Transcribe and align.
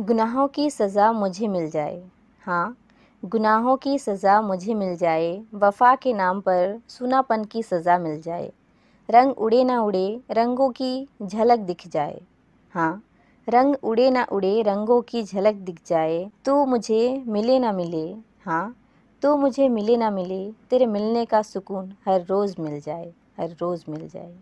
गुनाहों 0.00 0.48
की 0.48 0.70
सज़ा 0.70 1.12
मुझे 1.12 1.48
मिल 1.48 1.70
जाए। 1.70 2.02
हाँ 2.42 2.76
गुनाहों 3.24 3.76
की 3.76 3.98
सज़ा 3.98 4.40
मुझे 4.42 4.74
मिल 4.74 4.96
जाए, 4.96 5.42
वफ़ा 5.54 5.94
के 5.94 6.12
नाम 6.12 6.40
पर 6.40 6.80
सुनापन 6.88 7.44
की 7.44 7.62
सज़ा 7.62 7.98
मिल 7.98 8.20
जाए। 8.20 8.52
रंग 9.10 9.38
उड़े 9.38 9.64
ना 9.64 9.82
उड़े, 9.82 10.20
रंगों 10.30 10.70
की 10.70 11.08
झलक 11.22 11.58
दिख 11.58 11.86
जाए। 11.88 12.20
हाँ 12.74 13.02
रंग 13.48 13.76
उड़े 13.82 14.10
ना 14.10 14.26
उड़े, 14.32 14.62
रंगों 14.62 15.02
की 15.02 15.22
झलक 15.22 15.54
दिख 15.54 15.80
जाए। 15.86 16.30
तो 16.44 16.64
मुझे 16.66 17.24
मिले 17.26 17.58
ना 17.58 17.72
मिले। 17.72 18.16
हाँ 18.44 18.76
तो 19.22 19.36
मुझे 19.36 19.68
मिले 19.68 19.96
ना 19.96 20.10
मिले, 20.10 20.52
तेरे 20.70 20.86
मिलने 20.86 21.24
का 21.24 21.42
सुकून 21.42 21.92
हर 22.06 22.24
रोज़ 22.24 22.60
मिल 22.60 22.80
जाए, 22.80 23.12
हर 23.38 23.56
रोज़ 23.60 23.84
मिल 23.88 24.08
जाए। 24.08 24.34